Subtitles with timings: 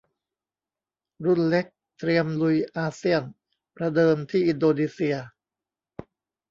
[1.25, 1.65] รุ่นเล็ก
[1.99, 3.23] เตรียมลุยอาเซียน
[3.75, 5.15] ประเดิมที่อินโดนีเซีย